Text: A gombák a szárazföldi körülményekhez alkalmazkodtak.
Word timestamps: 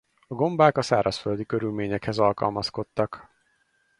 A 0.27 0.33
gombák 0.33 0.77
a 0.77 0.81
szárazföldi 0.81 1.45
körülményekhez 1.45 2.17
alkalmazkodtak. 2.17 3.29